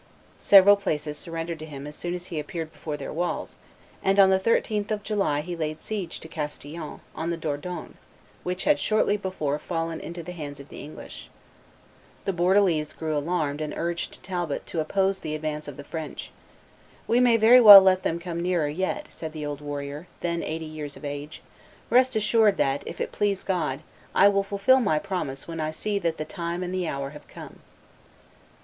Several 0.39 0.77
places 0.77 1.15
surrendered 1.19 1.59
to 1.59 1.65
him 1.67 1.85
as 1.85 1.95
soon 1.95 2.15
as 2.15 2.25
he 2.33 2.39
appeared 2.39 2.71
before 2.73 2.97
their 2.97 3.13
walls; 3.13 3.57
and 4.03 4.19
on 4.19 4.31
the 4.31 4.39
13th 4.39 4.89
of 4.89 5.03
July 5.03 5.41
he 5.41 5.55
laid 5.55 5.79
siege 5.79 6.19
to 6.21 6.27
Castillon, 6.27 7.01
on 7.13 7.29
the 7.29 7.37
Dordogne, 7.37 7.97
which 8.41 8.63
had 8.63 8.79
shortly 8.79 9.15
before 9.15 9.59
fallen 9.59 9.99
into 10.01 10.23
the 10.23 10.31
hands 10.31 10.59
of 10.59 10.69
the 10.69 10.81
English. 10.81 11.29
The 12.25 12.33
Bordelese 12.33 12.93
grew 12.93 13.15
alarmed 13.15 13.61
and 13.61 13.75
urged 13.77 14.23
Talbot 14.23 14.65
to 14.65 14.79
oppose 14.79 15.19
the 15.19 15.35
advance 15.35 15.67
of 15.67 15.77
the 15.77 15.83
French. 15.83 16.31
"We 17.07 17.19
may 17.19 17.37
very 17.37 17.61
well 17.61 17.79
let 17.79 18.01
them 18.01 18.17
come 18.17 18.39
nearer 18.41 18.67
yet," 18.69 19.05
said 19.11 19.33
the 19.33 19.45
old 19.45 19.61
warrior, 19.61 20.07
then 20.21 20.41
eighty 20.41 20.65
years 20.65 20.97
of 20.97 21.05
age; 21.05 21.43
"rest 21.91 22.15
assured 22.15 22.57
that, 22.57 22.81
if 22.87 22.99
it 22.99 23.11
please 23.11 23.43
God, 23.43 23.81
I 24.15 24.29
will 24.29 24.41
fulfil 24.41 24.79
my 24.79 24.97
promise 24.97 25.47
when 25.47 25.59
I 25.59 25.69
see 25.69 25.99
that 25.99 26.17
the 26.17 26.25
time 26.25 26.63
and 26.63 26.73
the 26.73 26.87
hour 26.87 27.11
have 27.11 27.27
come." 27.27 27.59